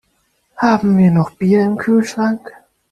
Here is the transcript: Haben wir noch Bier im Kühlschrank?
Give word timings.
Haben 0.57 0.97
wir 0.97 1.11
noch 1.11 1.29
Bier 1.29 1.63
im 1.63 1.77
Kühlschrank? 1.77 2.51